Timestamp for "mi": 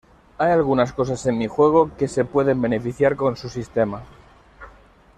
1.37-1.45